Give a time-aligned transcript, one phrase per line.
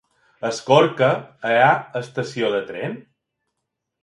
[0.47, 1.09] A Escorca
[1.51, 2.97] hi ha estació de tren?